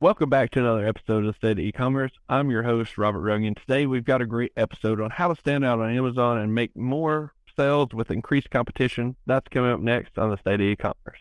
[0.00, 2.12] Welcome back to another episode of State of E-commerce.
[2.28, 3.56] I'm your host, Robert Runyon.
[3.56, 6.76] Today we've got a great episode on how to stand out on Amazon and make
[6.76, 9.16] more sales with increased competition.
[9.26, 11.18] That's coming up next on the State of E-commerce.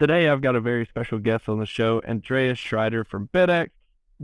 [0.00, 3.68] Today I've got a very special guest on the show, Andreas Schreider from BidX.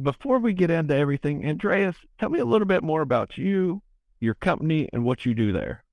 [0.03, 3.83] Before we get into everything, Andreas, tell me a little bit more about you,
[4.19, 5.85] your company, and what you do there.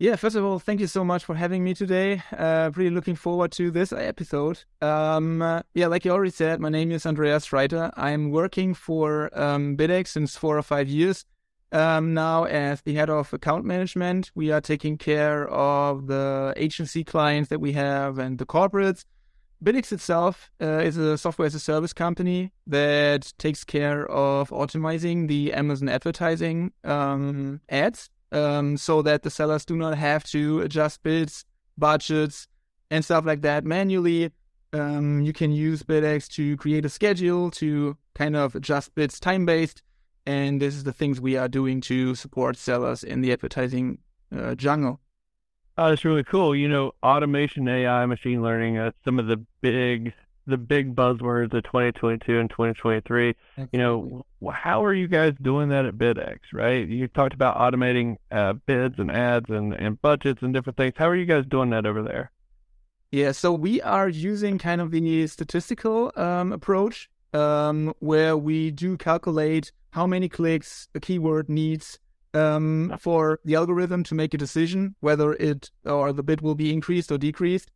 [0.00, 2.22] Yeah, first of all, thank you so much for having me today.
[2.36, 4.62] Uh, really looking forward to this episode.
[4.80, 7.90] Um, uh, yeah, like you already said, my name is Andreas Schreiter.
[7.96, 11.24] I'm working for um, BidX since four or five years
[11.72, 14.30] um, now as the head of account management.
[14.36, 19.04] We are taking care of the agency clients that we have and the corporates.
[19.64, 25.26] BidX itself uh, is a software as a service company that takes care of optimizing
[25.26, 31.02] the Amazon advertising um, ads um, so that the sellers do not have to adjust
[31.02, 31.44] bids,
[31.76, 32.48] budgets,
[32.90, 34.30] and stuff like that manually.
[34.72, 39.46] Um, you can use BidX to create a schedule to kind of adjust bids time
[39.46, 39.82] based.
[40.26, 43.98] And this is the things we are doing to support sellers in the advertising
[44.36, 45.00] uh, jungle.
[45.78, 46.54] Oh, that's really cool.
[46.54, 50.12] You know, automation, AI, machine learning, uh, some of the big
[50.48, 53.34] the big buzzwords of 2022 and 2023.
[53.56, 53.78] Absolutely.
[53.78, 56.88] You know, how are you guys doing that at BidX, right?
[56.88, 60.94] You talked about automating uh, bids and ads and, and budgets and different things.
[60.96, 62.32] How are you guys doing that over there?
[63.10, 68.96] Yeah, so we are using kind of the statistical um, approach um, where we do
[68.96, 71.98] calculate how many clicks a keyword needs
[72.34, 76.72] um, for the algorithm to make a decision whether it or the bid will be
[76.72, 77.70] increased or decreased.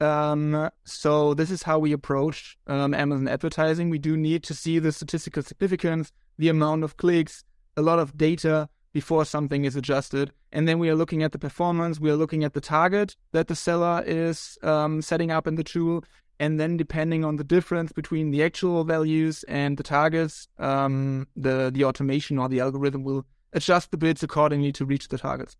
[0.00, 3.90] Um, so this is how we approach um, Amazon advertising.
[3.90, 7.44] We do need to see the statistical significance, the amount of clicks,
[7.76, 10.32] a lot of data before something is adjusted.
[10.52, 11.98] And then we are looking at the performance.
[11.98, 15.64] We are looking at the target that the seller is um, setting up in the
[15.64, 16.04] tool.
[16.38, 21.70] And then depending on the difference between the actual values and the targets, um, the,
[21.72, 25.56] the automation or the algorithm will adjust the bids accordingly to reach the targets.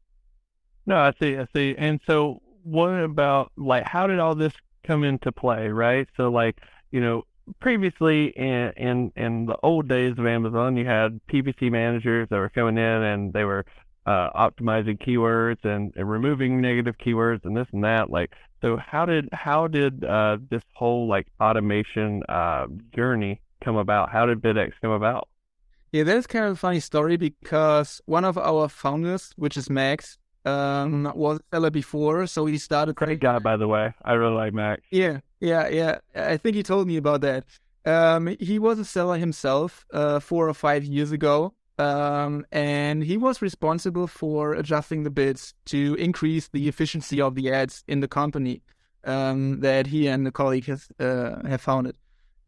[0.84, 1.36] No, I see.
[1.36, 1.74] I see.
[1.78, 4.52] And so what about like how did all this
[4.84, 6.08] come into play, right?
[6.16, 7.24] So like, you know,
[7.60, 12.48] previously in in in the old days of Amazon, you had PPC managers that were
[12.48, 13.64] coming in and they were
[14.06, 18.10] uh, optimizing keywords and, and, removing negative keywords and this and that.
[18.10, 24.10] Like, so how did how did uh, this whole like automation uh, journey come about?
[24.10, 25.28] How did BidX come about?
[25.92, 29.68] Yeah, that is kind of a funny story because one of our founders, which is
[29.68, 32.96] Max, um, was a seller before, so he started.
[32.96, 33.94] Great guy, by the way.
[34.04, 34.82] I really like Max.
[34.90, 35.98] Yeah, yeah, yeah.
[36.14, 37.44] I think he told me about that.
[37.84, 43.16] Um, he was a seller himself uh, four or five years ago, um, and he
[43.16, 48.08] was responsible for adjusting the bids to increase the efficiency of the ads in the
[48.08, 48.62] company
[49.04, 51.96] um, that he and the colleague has uh, have founded.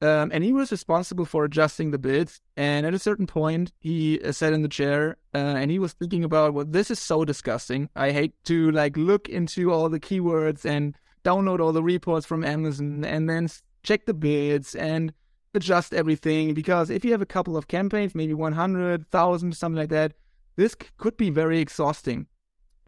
[0.04, 2.42] Um, and he was responsible for adjusting the bids.
[2.59, 5.94] And at a certain point, he uh, sat in the chair uh, and he was
[5.94, 7.88] thinking about, well, this is so disgusting.
[7.97, 10.94] I hate to like look into all the keywords and
[11.25, 13.48] download all the reports from Amazon and then
[13.82, 15.14] check the bids and
[15.54, 16.53] adjust everything.
[16.53, 20.12] Because if you have a couple of campaigns, maybe 100,000, something like that,
[20.56, 22.26] this c- could be very exhausting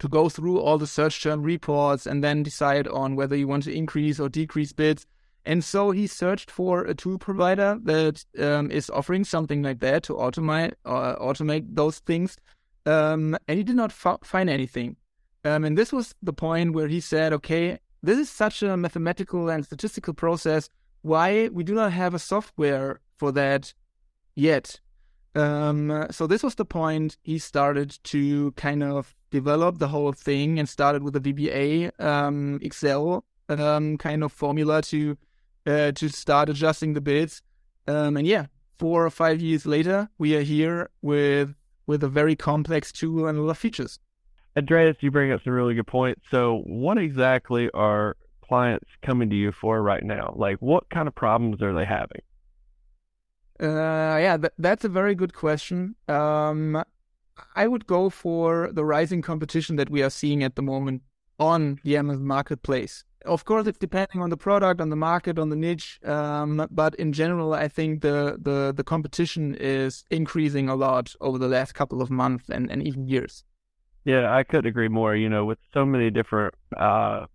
[0.01, 3.63] to go through all the search term reports and then decide on whether you want
[3.63, 5.07] to increase or decrease bids.
[5.47, 10.03] And so he searched for a tool provider that um, is offering something like that
[10.05, 12.37] to automate uh, automate those things.
[12.85, 14.97] Um, and he did not find anything.
[15.45, 19.49] Um, and this was the point where he said, "Okay, this is such a mathematical
[19.49, 20.69] and statistical process.
[21.03, 23.73] Why we do not have a software for that
[24.35, 24.81] yet?"
[25.37, 30.59] Um, so this was the point he started to kind of develop the whole thing
[30.59, 35.17] and started with a VBA um, Excel um, kind of formula to
[35.67, 37.43] uh, to start adjusting the bids.
[37.89, 38.47] Um, and yeah,
[38.79, 41.55] four or five years later, we are here with
[41.87, 43.99] with a very complex tool and a lot of features.
[44.57, 46.23] Andreas, you bring up some really good points.
[46.31, 50.35] So, what exactly are clients coming to you for right now?
[50.37, 52.23] Like, what kind of problems are they having?
[53.61, 55.95] Uh, yeah, th- that's a very good question.
[56.09, 56.83] Um,
[57.55, 61.03] I would go for the rising competition that we are seeing at the moment
[61.39, 65.51] on the Amazon marketplace of course, it's depending on the product, on the market, on
[65.51, 66.01] the niche.
[66.05, 71.39] Um, but in general, I think the, the, the competition is increasing a lot over
[71.39, 73.45] the last couple of months and, and even years.
[74.05, 75.17] Yeah, I couldn't agree more.
[75.17, 77.27] You know, with so many different uh,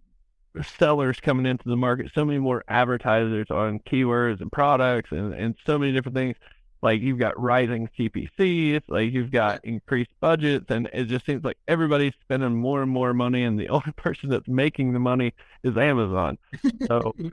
[0.78, 5.56] sellers coming into the market, so many more advertisers on keywords and products and, and
[5.66, 6.38] so many different things.
[6.82, 11.58] Like you've got rising CPCs, like you've got increased budgets, and it just seems like
[11.68, 15.34] everybody's spending more and more money, and the only person that's making the money
[15.64, 16.38] is Amazon.
[16.88, 17.16] So.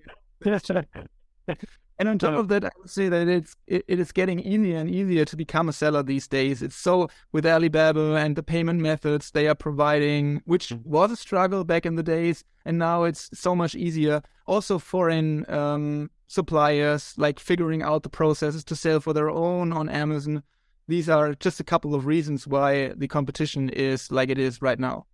[1.98, 4.78] And on top of that, I would say that it's it, it is getting easier
[4.78, 6.62] and easier to become a seller these days.
[6.62, 10.88] It's so with Alibaba and the payment methods they are providing, which mm-hmm.
[10.88, 14.22] was a struggle back in the days, and now it's so much easier.
[14.46, 19.88] Also, foreign um, suppliers like figuring out the processes to sell for their own on
[19.88, 20.44] Amazon.
[20.86, 24.78] These are just a couple of reasons why the competition is like it is right
[24.78, 25.06] now.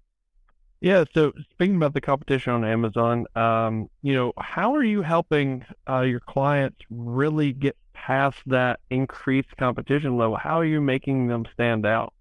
[0.85, 1.05] Yeah.
[1.15, 6.03] So speaking about the competition on Amazon, um, you know, how are you helping uh,
[6.03, 10.37] your clients really get past that increased competition level?
[10.37, 12.13] How are you making them stand out?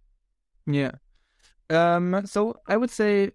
[0.66, 0.92] Yeah.
[1.70, 3.32] Um, so I would say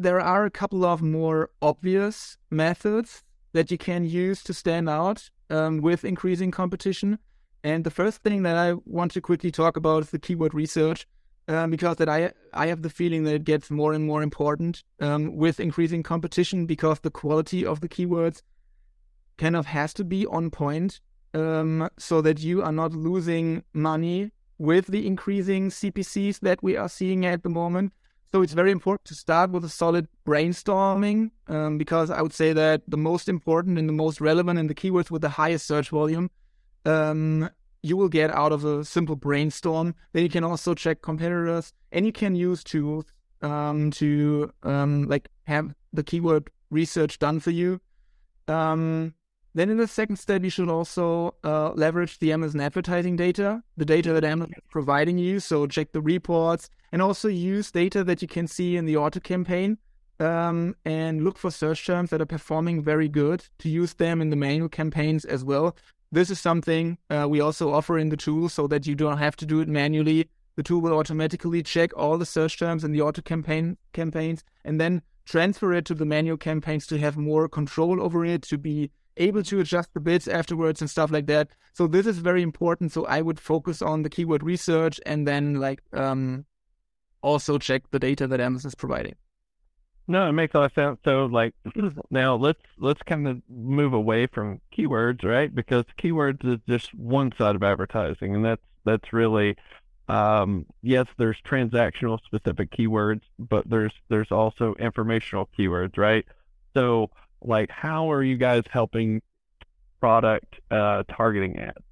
[0.00, 3.22] there are a couple of more obvious methods
[3.52, 7.20] that you can use to stand out um, with increasing competition.
[7.62, 11.06] And the first thing that I want to quickly talk about is the keyword research
[11.48, 14.82] um, because that I I have the feeling that it gets more and more important
[15.00, 18.42] um, with increasing competition because the quality of the keywords
[19.38, 21.00] kind of has to be on point
[21.34, 26.88] um, so that you are not losing money with the increasing CPCs that we are
[26.88, 27.92] seeing at the moment.
[28.32, 32.52] So it's very important to start with a solid brainstorming um, because I would say
[32.52, 35.90] that the most important and the most relevant and the keywords with the highest search
[35.90, 36.30] volume
[36.84, 37.50] um,
[37.86, 39.94] you will get out of a simple brainstorm.
[40.12, 43.04] Then you can also check competitors and you can use tools
[43.42, 47.80] um, to um, like have the keyword research done for you.
[48.48, 49.14] Um,
[49.54, 53.86] then in the second step, you should also uh, leverage the Amazon advertising data, the
[53.86, 55.40] data that Amazon is providing you.
[55.40, 59.20] So check the reports and also use data that you can see in the auto
[59.20, 59.78] campaign
[60.18, 64.30] um, and look for search terms that are performing very good to use them in
[64.30, 65.76] the manual campaigns as well.
[66.16, 69.36] This is something uh, we also offer in the tool so that you don't have
[69.36, 70.30] to do it manually.
[70.54, 74.80] The tool will automatically check all the search terms in the auto campaign campaigns and
[74.80, 78.90] then transfer it to the manual campaigns to have more control over it, to be
[79.18, 81.50] able to adjust the bids afterwards and stuff like that.
[81.74, 82.92] So this is very important.
[82.92, 86.46] So I would focus on the keyword research and then like um,
[87.20, 89.16] also check the data that Amazon is providing.
[90.08, 90.98] No, it makes a lot of sense.
[91.04, 91.54] So, like,
[92.10, 95.52] now let's let's kind of move away from keywords, right?
[95.52, 99.56] Because keywords is just one side of advertising, and that's that's really,
[100.08, 106.24] um, yes, there's transactional specific keywords, but there's there's also informational keywords, right?
[106.74, 107.10] So,
[107.42, 109.22] like, how are you guys helping
[110.00, 111.85] product uh, targeting ads?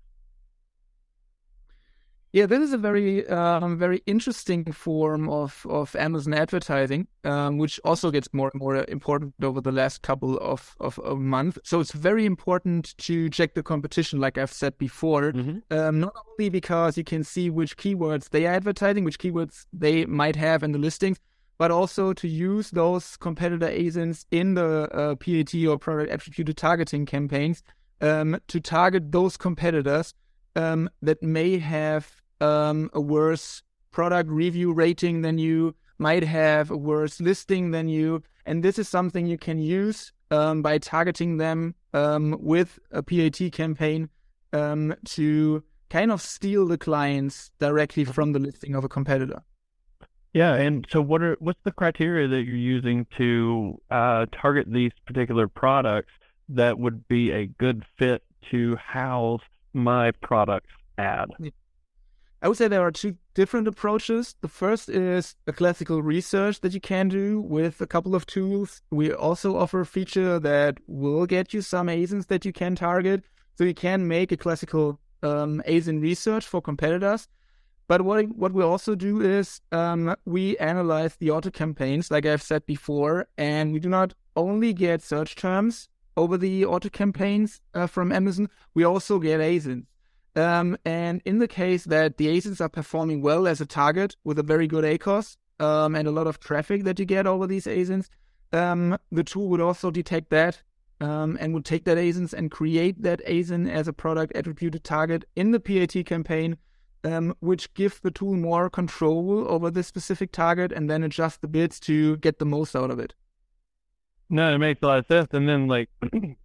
[2.35, 7.79] Yeah, this is a very, um, very interesting form of, of Amazon advertising, um, which
[7.85, 11.61] also gets more and more important over the last couple of, of, of months.
[11.63, 15.59] So it's very important to check the competition, like I've said before, mm-hmm.
[15.79, 20.05] um, not only because you can see which keywords they are advertising, which keywords they
[20.05, 21.21] might have in the listings,
[21.57, 27.07] but also to use those competitor ASINs in the uh, PAT or product attributed targeting
[27.07, 27.63] campaigns
[28.01, 30.15] um, to target those competitors
[30.57, 36.77] um, that may have um, a worse product review rating than you, might have a
[36.77, 38.23] worse listing than you.
[38.47, 43.53] And this is something you can use um, by targeting them um, with a PAT
[43.53, 44.09] campaign
[44.53, 49.43] um, to kind of steal the clients directly from the listing of a competitor.
[50.33, 54.91] Yeah, and so what are what's the criteria that you're using to uh, target these
[55.07, 56.11] particular products
[56.49, 60.67] that would be a good fit to house my product
[60.99, 61.29] ad?
[62.45, 64.35] I would say there are two different approaches.
[64.43, 68.83] The first is a classical research that you can do with a couple of tools.
[68.91, 73.25] We also offer a feature that will get you some ASINs that you can target.
[73.57, 77.29] So you can make a classical um, ASIN research for competitors.
[77.89, 82.43] But what what we also do is um, we analyze the auto campaigns, like I've
[82.43, 87.87] said before, and we do not only get search terms over the auto campaigns uh,
[87.87, 89.87] from Amazon, we also get ASINs.
[90.37, 94.39] Um, and in the case that the ASINs are performing well as a target with
[94.39, 97.67] a very good ACOS um, and a lot of traffic that you get over these
[97.67, 98.09] ASINs,
[98.53, 100.63] um, the tool would also detect that
[101.01, 105.25] um, and would take that ASINs and create that ASIN as a product attributed target
[105.37, 106.57] in the PAT campaign,
[107.05, 111.49] um, which gives the tool more control over this specific target and then adjust the
[111.49, 113.15] bids to get the most out of it.
[114.31, 115.29] No, it makes a lot of sense.
[115.33, 116.37] And then, like, let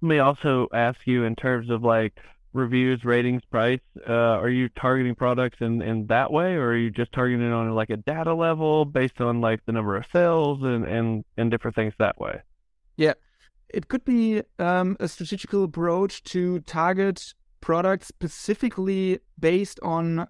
[0.00, 2.14] me also ask you in terms of like,
[2.52, 3.80] reviews, ratings, price?
[4.08, 7.70] Uh, are you targeting products in, in that way, or are you just targeting on
[7.74, 11.76] like a data level based on like the number of sales and, and, and different
[11.76, 12.40] things that way?
[12.96, 13.14] Yeah,
[13.68, 20.26] it could be um, a strategical approach to target products specifically based on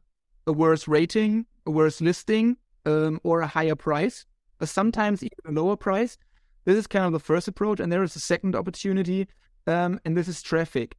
[0.46, 2.56] a worse rating, a worse listing,
[2.86, 4.26] um, or a higher price,
[4.60, 6.18] or sometimes even a lower price.
[6.64, 9.28] This is kind of the first approach, and there is a second opportunity,
[9.66, 10.96] um, and this is traffic.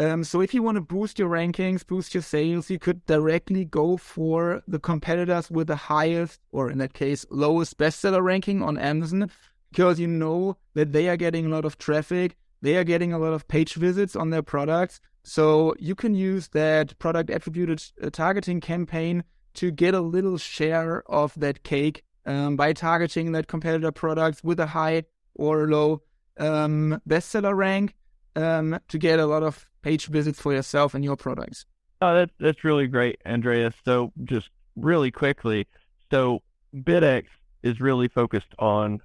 [0.00, 3.64] Um, so if you want to boost your rankings, boost your sales, you could directly
[3.64, 8.78] go for the competitors with the highest, or in that case, lowest bestseller ranking on
[8.78, 9.28] Amazon,
[9.72, 13.18] because you know that they are getting a lot of traffic, they are getting a
[13.18, 15.00] lot of page visits on their products.
[15.24, 19.24] So you can use that product attributed uh, targeting campaign
[19.54, 24.60] to get a little share of that cake um, by targeting that competitor products with
[24.60, 26.02] a high or low
[26.38, 27.94] um, bestseller rank
[28.36, 31.66] um, to get a lot of page visits for yourself and your products.
[32.00, 33.74] Oh, that's that's really great, Andreas.
[33.84, 35.66] So just really quickly,
[36.10, 36.42] so
[36.74, 37.24] BidX
[37.62, 39.00] is really focused on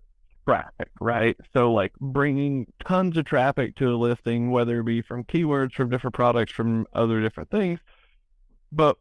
[0.46, 1.36] traffic, right?
[1.54, 5.90] So like bringing tons of traffic to a listing, whether it be from keywords, from
[5.90, 7.80] different products, from other different things.
[8.72, 8.98] But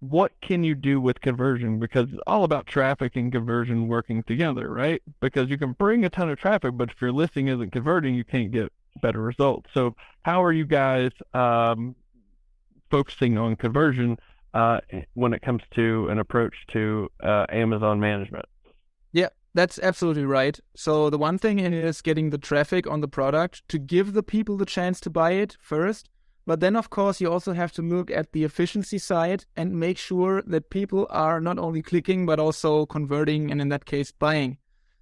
[0.00, 1.78] what can you do with conversion?
[1.78, 5.02] Because it's all about traffic and conversion working together, right?
[5.20, 8.24] Because you can bring a ton of traffic, but if your listing isn't converting, you
[8.24, 9.68] can't get better results.
[9.74, 11.94] So how are you guys um,
[12.90, 14.18] focusing on conversion
[14.54, 14.80] uh,
[15.14, 18.46] when it comes to an approach to uh, Amazon management?
[19.12, 20.58] Yeah, that's absolutely right.
[20.74, 24.56] So the one thing is getting the traffic on the product to give the people
[24.56, 26.08] the chance to buy it first.
[26.46, 29.98] But then, of course, you also have to look at the efficiency side and make
[29.98, 34.56] sure that people are not only clicking, but also converting, and in that case, buying.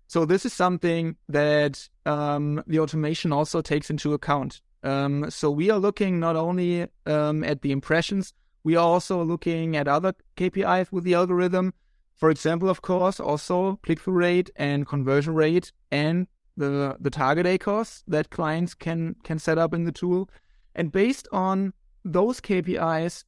[0.09, 4.61] So this is something that um, the automation also takes into account.
[4.83, 8.33] Um, so we are looking not only um, at the impressions,
[8.63, 11.75] we are also looking at other KPIs with the algorithm.
[12.15, 18.03] For example, of course, also click-through rate and conversion rate and the the target ACoS
[18.09, 20.29] that clients can can set up in the tool.
[20.75, 23.25] And based on those KPIs,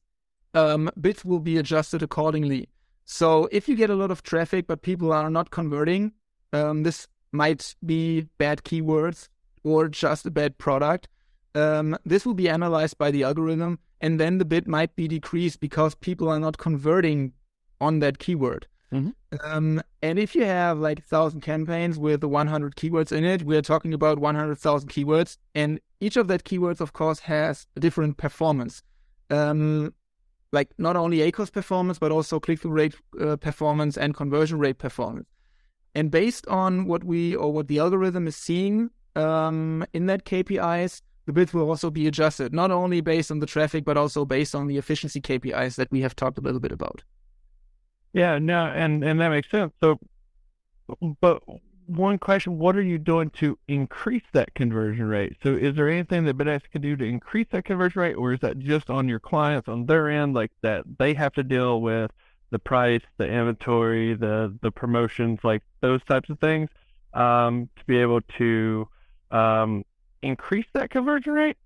[0.53, 2.69] um, bids will be adjusted accordingly.
[3.05, 6.13] So if you get a lot of traffic but people are not converting,
[6.53, 9.29] um, this might be bad keywords
[9.63, 11.07] or just a bad product.
[11.55, 15.59] Um, this will be analyzed by the algorithm, and then the bid might be decreased
[15.59, 17.33] because people are not converting
[17.81, 18.67] on that keyword.
[18.93, 19.09] Mm-hmm.
[19.43, 23.93] Um, and if you have like 1,000 campaigns with 100 keywords in it, we're talking
[23.93, 25.37] about 100,000 keywords.
[25.53, 28.81] And each of that keywords, of course, has a different performance.
[29.29, 29.93] Um,
[30.51, 35.27] like not only ACoS performance, but also click-through rate uh, performance and conversion rate performance.
[35.95, 41.01] And based on what we or what the algorithm is seeing um, in that KPIs,
[41.25, 44.55] the bids will also be adjusted, not only based on the traffic, but also based
[44.55, 47.03] on the efficiency KPIs that we have talked a little bit about.
[48.13, 49.71] Yeah, no, and and that makes sense.
[49.81, 49.99] So,
[51.21, 51.43] but
[51.85, 55.37] one question: What are you doing to increase that conversion rate?
[55.43, 58.39] So, is there anything that BidX can do to increase that conversion rate, or is
[58.39, 62.09] that just on your clients on their end, like that they have to deal with
[62.51, 66.69] the price, the inventory, the the promotions, like those types of things,
[67.13, 68.87] um, to be able to
[69.31, 69.83] um,
[70.21, 71.57] increase that conversion rate?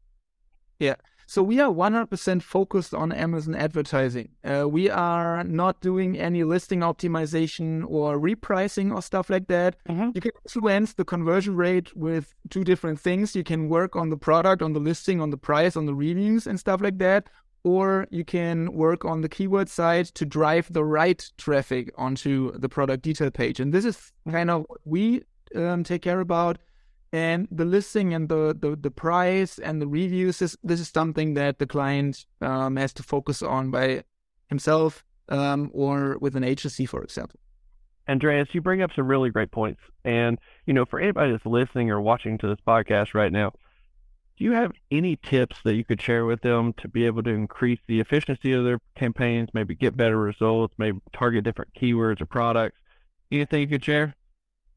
[0.80, 0.96] Yeah.
[1.26, 4.30] So we are 100% focused on Amazon advertising.
[4.44, 9.78] Uh, we are not doing any listing optimization or repricing or stuff like that.
[9.90, 10.10] Mm-hmm.
[10.16, 13.36] You can influence the conversion rate with two different things.
[13.36, 16.46] You can work on the product, on the listing, on the price, on the reviews
[16.46, 17.30] and stuff like that.
[17.64, 22.68] Or you can work on the keyword side to drive the right traffic onto the
[22.68, 23.60] product detail page.
[23.60, 25.24] And this is kind of what we
[25.56, 26.58] um, take care about.
[27.14, 31.36] And the listing and the, the, the price and the reviews is this is something
[31.36, 34.04] that the client um, has to focus on by
[34.50, 37.40] himself um, or with an agency for example.
[38.10, 39.80] Andreas you bring up some really great points.
[40.04, 43.54] And you know for anybody that's listening or watching to this podcast right now
[44.38, 47.30] do you have any tips that you could share with them to be able to
[47.30, 52.26] increase the efficiency of their campaigns maybe get better results maybe target different keywords or
[52.26, 52.80] products
[53.32, 54.16] anything you could share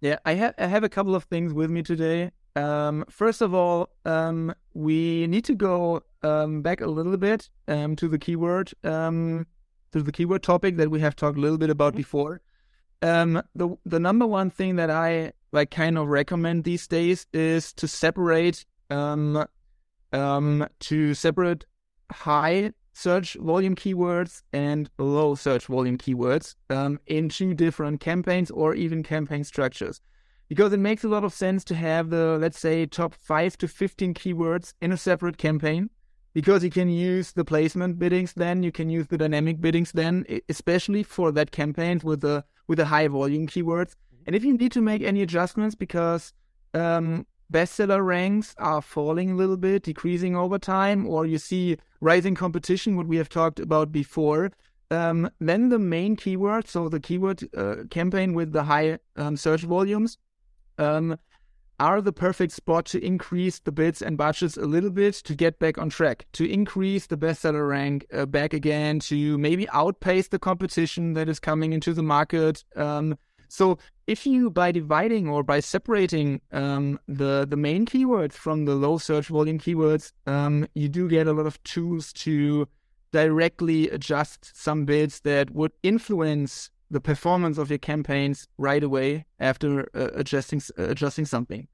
[0.01, 2.31] yeah, I have I have a couple of things with me today.
[2.55, 7.97] Um, first of all, um, we need to go um, back a little bit um,
[7.97, 9.47] to the keyword um,
[9.93, 11.99] to the keyword topic that we have talked a little bit about mm-hmm.
[11.99, 12.41] before.
[13.03, 17.73] Um, the the number one thing that I like kind of recommend these days is
[17.75, 19.45] to separate um,
[20.13, 21.65] um, to separate
[22.11, 29.03] high search volume keywords and low search volume keywords um, into different campaigns or even
[29.03, 30.01] campaign structures.
[30.49, 33.69] Because it makes a lot of sense to have the, let's say, top 5 to
[33.69, 35.91] 15 keywords in a separate campaign.
[36.33, 40.25] Because you can use the placement biddings then, you can use the dynamic biddings then,
[40.49, 43.95] especially for that campaign with the with the high volume keywords.
[44.27, 46.33] And if you need to make any adjustments because
[46.75, 52.35] um, bestseller ranks are falling a little bit, decreasing over time, or you see rising
[52.35, 54.53] competition, what we have talked about before,
[54.91, 59.63] um, then the main keyword, so the keyword uh, campaign with the high um, search
[59.63, 60.19] volumes,
[60.79, 61.19] um,
[61.79, 65.59] are the perfect spot to increase the bids and budgets a little bit to get
[65.59, 70.39] back on track, to increase the bestseller rank uh, back again, to maybe outpace the
[70.39, 72.65] competition that is coming into the market.
[73.49, 78.75] So if you by dividing or by separating um, the the main keywords from the
[78.75, 82.69] low search volume keywords, um, you do get a lot of tools to
[83.13, 89.89] directly adjust some bids that would influence the performance of your campaigns right away after
[89.95, 91.67] uh, adjusting uh, adjusting something.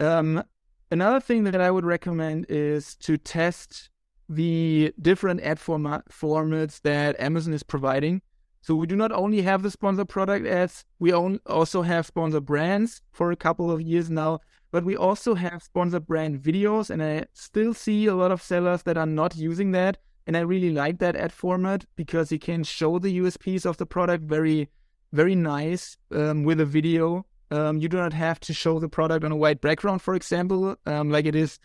[0.00, 0.42] Um,
[0.90, 3.90] another thing that I would recommend is to test
[4.28, 8.22] the different ad format formats that Amazon is providing.
[8.64, 13.02] So we do not only have the sponsor product ads, we also have sponsor brands
[13.12, 14.40] for a couple of years now,
[14.72, 18.82] but we also have sponsor brand videos, and I still see a lot of sellers
[18.84, 19.98] that are not using that.
[20.26, 23.84] And I really like that ad format because you can show the USPs of the
[23.84, 24.70] product very,
[25.12, 27.26] very nice um, with a video.
[27.50, 30.74] Um, you do not have to show the product on a white background, for example,
[30.86, 31.58] um, like it is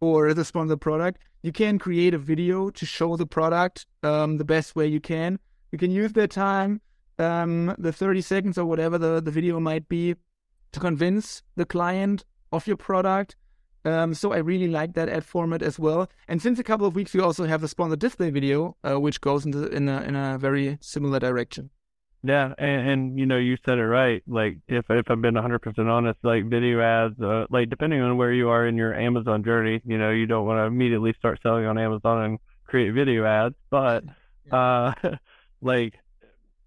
[0.00, 1.20] for the sponsor product.
[1.42, 5.38] You can create a video to show the product um, the best way you can.
[5.72, 6.80] You can use that time,
[7.18, 10.16] um, the 30 seconds or whatever the, the video might be,
[10.72, 13.36] to convince the client of your product
[13.86, 16.10] um, so I really like that ad format as well.
[16.26, 19.20] And since a couple of weeks, we also have the sponsored display video, uh, which
[19.20, 21.70] goes into in a in a very similar direction.
[22.24, 24.24] Yeah, and, and you know you said it right.
[24.26, 28.32] Like if if I've been 100% honest, like video ads, uh, like depending on where
[28.32, 31.66] you are in your Amazon journey, you know you don't want to immediately start selling
[31.66, 34.02] on Amazon and create video ads, but
[34.50, 34.92] uh,
[35.60, 35.94] like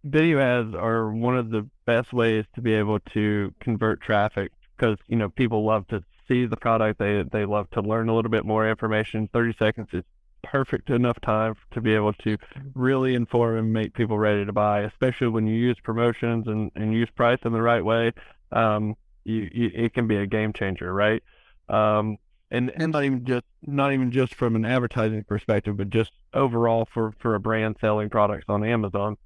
[0.03, 4.98] video ads are one of the best ways to be able to convert traffic because
[5.08, 7.00] you know people love to see the product.
[7.00, 9.29] They they love to learn a little bit more information.
[9.34, 10.03] Thirty seconds is
[10.41, 12.38] perfect enough time to be able to
[12.74, 16.93] really inform and make people ready to buy, especially when you use promotions and, and
[16.93, 18.13] use price in the right way.
[18.51, 21.22] Um, you, you, it can be a game changer, right?
[21.67, 22.17] Um,
[22.51, 26.88] and, and not even just not even just from an advertising perspective, but just overall
[26.91, 29.17] for, for a brand selling products on Amazon.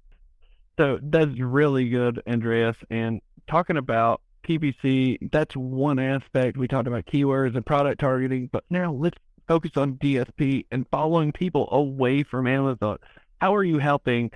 [0.77, 2.75] So that's really good, Andreas.
[2.89, 6.57] And talking about PPC, that's one aspect.
[6.57, 9.17] We talked about keywords and product targeting, but now let's
[9.47, 12.97] focus on DSP and following people away from Amazon.
[13.39, 14.31] How are you helping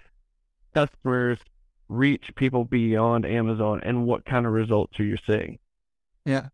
[0.73, 1.39] customers
[1.89, 5.57] reach people beyond Amazon and what kind of results are you seeing?
[6.25, 6.47] Yeah.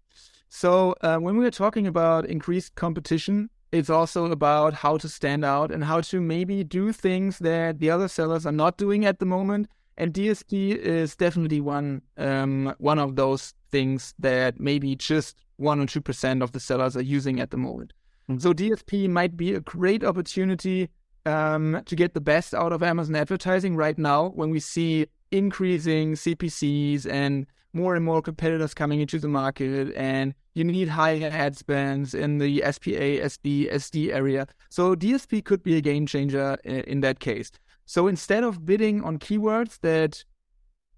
[0.55, 5.43] So uh, when we are talking about increased competition, it's also about how to stand
[5.43, 9.17] out and how to maybe do things that the other sellers are not doing at
[9.17, 15.37] the moment and DSP is definitely one um, one of those things that maybe just
[15.57, 17.93] one or two percent of the sellers are using at the moment.
[18.29, 18.39] Mm-hmm.
[18.39, 20.89] So DSP might be a great opportunity
[21.25, 26.13] um, to get the best out of Amazon advertising right now when we see increasing
[26.13, 31.57] CPCs and more and more competitors coming into the market and you need higher ad
[31.57, 34.47] spends in the SPA, SD, SD area.
[34.69, 37.51] So DSP could be a game changer in, that case.
[37.85, 40.23] So instead of bidding on keywords that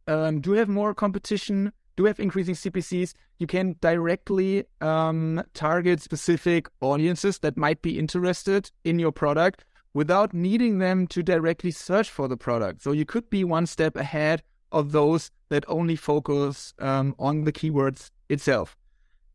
[0.08, 6.68] um, do have more competition, do have increasing CPCs, you can directly um, target specific
[6.82, 12.28] audiences that might be interested in your product without needing them to directly search for
[12.28, 12.84] the product.
[12.84, 17.52] So you could be one step ahead of those that only focus um, on the
[17.52, 18.78] keywords itself.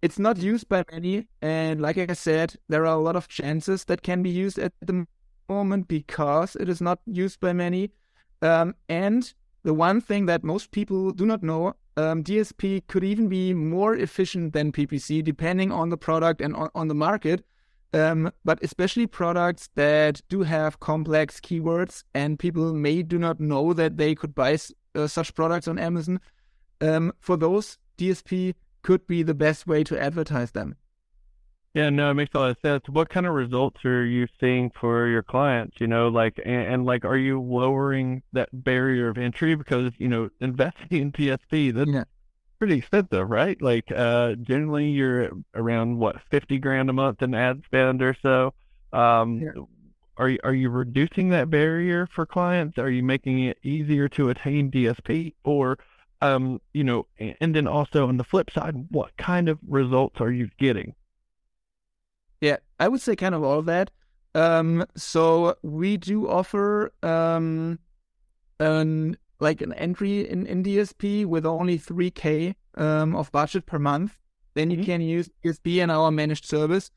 [0.03, 3.85] It's not used by many, and like I said, there are a lot of chances
[3.85, 5.07] that can be used at the
[5.49, 7.91] moment because it is not used by many.
[8.41, 13.29] Um, and the one thing that most people do not know, um, DSP could even
[13.29, 17.45] be more efficient than PPC depending on the product and on, on the market.
[17.93, 23.73] Um, but especially products that do have complex keywords and people may do not know
[23.75, 24.57] that they could buy
[24.95, 26.21] uh, such products on Amazon.
[26.81, 30.77] Um, for those, DSP could be the best way to advertise them.
[31.75, 32.83] Yeah, no, it makes a lot of sense.
[32.89, 35.77] What kind of results are you seeing for your clients?
[35.81, 40.09] You know, like, and, and like, are you lowering that barrier of entry because you
[40.09, 42.05] know investing in DSP that's yeah.
[42.59, 43.61] pretty expensive, right?
[43.63, 48.53] Like, uh, generally you're around what fifty grand a month in ad spend or so.
[48.93, 49.63] Um, yeah.
[50.21, 52.77] Are you are you reducing that barrier for clients?
[52.77, 55.79] Are you making it easier to attain DSP, or
[56.21, 60.31] um, you know, and then also on the flip side, what kind of results are
[60.31, 60.95] you getting?
[62.43, 63.91] Yeah, I would say kind of all of that.
[64.35, 67.79] Um, so we do offer um,
[68.59, 74.19] an like an entry in, in DSP with only 3k um, of budget per month.
[74.53, 74.85] then you mm-hmm.
[74.85, 76.91] can use DSP and our managed service,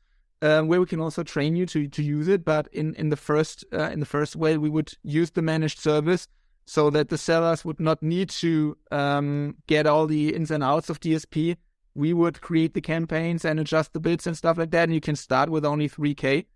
[0.44, 2.44] uh, where we can also train you to to use it.
[2.44, 5.78] But in in the first uh, in the first way, we would use the managed
[5.78, 6.28] service
[6.66, 10.90] so that the sellers would not need to um, get all the ins and outs
[10.90, 11.56] of DSP.
[11.94, 15.00] We would create the campaigns and adjust the bids and stuff like that, and you
[15.00, 16.46] can start with only 3k.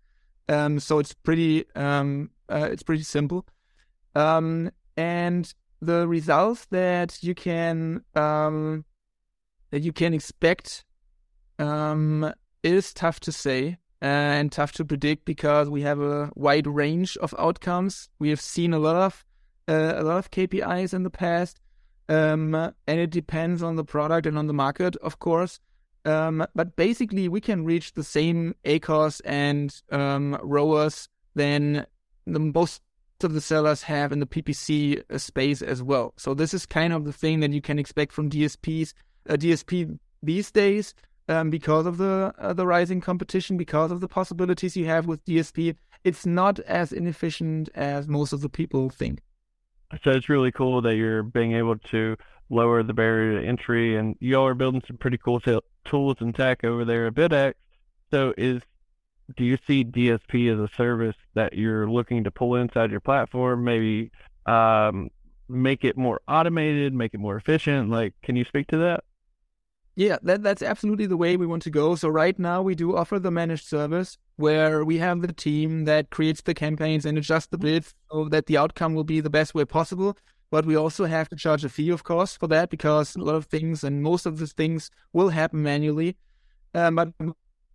[0.49, 3.45] Um, so it's pretty um, uh, it's pretty simple.
[4.15, 8.85] Um, and the results that you can um,
[9.71, 10.83] that you can expect
[12.63, 17.17] um, is tough to say and tough to predict because we have a wide range
[17.17, 18.09] of outcomes.
[18.19, 19.25] We have seen a lot of
[19.67, 21.59] uh, a lot of KPIs in the past,
[22.07, 25.59] um, and it depends on the product and on the market, of course.
[26.05, 31.85] Um, but basically, we can reach the same ACOS and um, ROAS than
[32.25, 32.81] the most
[33.21, 36.13] of the sellers have in the PPC uh, space as well.
[36.17, 38.93] So this is kind of the thing that you can expect from DSPs,
[39.29, 40.95] uh, DSP these days,
[41.29, 45.23] um, because of the uh, the rising competition, because of the possibilities you have with
[45.25, 45.75] DSP.
[46.03, 49.19] It's not as inefficient as most of the people think.
[50.03, 52.15] So it's really cool that you're being able to
[52.49, 56.33] lower the barrier to entry, and y'all are building some pretty cool t- tools and
[56.33, 57.53] tech over there at BidX.
[58.11, 58.61] So is
[59.37, 63.63] do you see DSP as a service that you're looking to pull inside your platform?
[63.63, 64.11] Maybe
[64.45, 65.09] um,
[65.47, 67.89] make it more automated, make it more efficient.
[67.89, 69.03] Like, can you speak to that?
[69.99, 71.93] Yeah, that, that's absolutely the way we want to go.
[71.95, 76.09] So right now we do offer the managed service where we have the team that
[76.09, 79.53] creates the campaigns and adjusts the bids so that the outcome will be the best
[79.53, 80.15] way possible.
[80.51, 83.35] But we also have to charge a fee, of course, for that because a lot
[83.35, 86.15] of things and most of the things will happen manually.
[86.73, 87.09] Um, but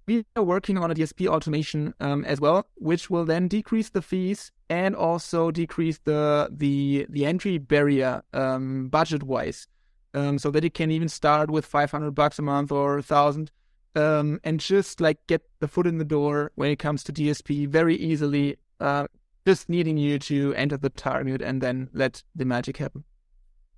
[0.07, 4.01] we are working on a DSP automation um, as well, which will then decrease the
[4.01, 9.69] fees and also decrease the the the entry barrier um, budget wise
[10.15, 13.51] um, so that it can even start with 500 bucks a month or a thousand
[13.97, 17.69] um, and just like get the foot in the door when it comes to DSP
[17.69, 19.07] very easily, uh,
[19.47, 23.05] just needing you to enter the target and then let the magic happen.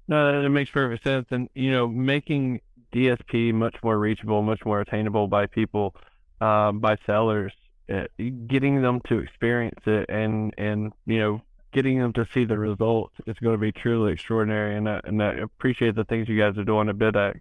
[0.09, 1.27] No, that makes perfect sense.
[1.31, 2.61] And, you know, making
[2.95, 5.97] DSP much more reachable, much more attainable by people,
[6.41, 7.53] um, by sellers,
[7.93, 8.05] uh,
[8.47, 11.41] getting them to experience it and, and, you know,
[11.77, 14.79] getting them to see the results is going to be truly extraordinary.
[14.79, 17.39] And I, and I appreciate the things you guys are doing at BidX.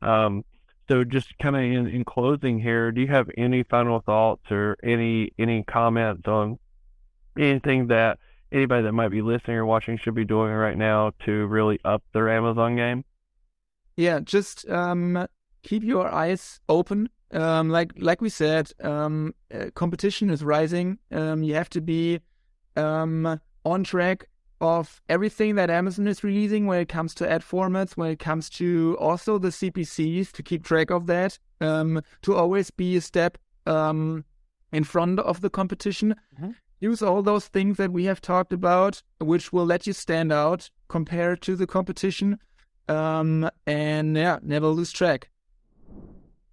[0.00, 0.42] Um,
[0.88, 4.78] so just kind of in, in closing here, do you have any final thoughts or
[4.82, 6.58] any any comments on
[7.38, 8.18] anything that
[8.50, 12.02] anybody that might be listening or watching should be doing right now to really up
[12.14, 13.04] their Amazon game?
[13.96, 15.26] Yeah, just um,
[15.62, 17.10] keep your eyes open.
[17.32, 20.98] Um, like like we said, um, uh, competition is rising.
[21.12, 22.20] Um, you have to be
[22.76, 24.26] um, on track
[24.60, 28.48] of everything that Amazon is releasing when it comes to ad formats, when it comes
[28.50, 33.36] to also the CPCs, to keep track of that, um, to always be a step
[33.66, 34.24] um,
[34.72, 36.14] in front of the competition.
[36.34, 36.50] Mm-hmm.
[36.80, 40.70] Use all those things that we have talked about, which will let you stand out
[40.88, 42.38] compared to the competition.
[42.88, 45.30] Um, and yeah, never lose track.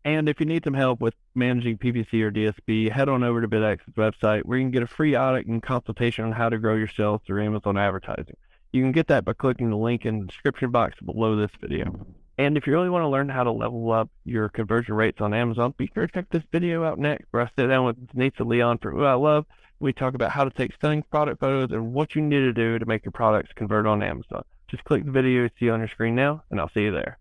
[0.04, 3.48] And if you need some help with managing PPC or DSP, head on over to
[3.48, 6.76] BidX's website where you can get a free audit and consultation on how to grow
[6.76, 8.36] your sales through Amazon advertising.
[8.72, 12.06] You can get that by clicking the link in the description box below this video.
[12.38, 15.34] And if you really want to learn how to level up your conversion rates on
[15.34, 18.48] Amazon, be sure to check this video out next where I sit down with Nathan
[18.48, 19.46] Leon from Who I Love.
[19.80, 22.80] We talk about how to take stunning product photos and what you need to do
[22.80, 24.44] to make your products convert on Amazon.
[24.68, 27.20] Just click the video you see on your screen now, and I'll see you there.